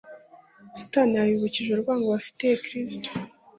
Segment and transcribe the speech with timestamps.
[0.77, 3.09] Satani yabibukije urwango bafitiye Kristo,